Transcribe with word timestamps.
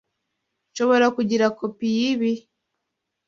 Nshobora 0.71 1.07
kugira 1.15 1.45
kopi 1.57 1.85
yibi? 1.97 2.31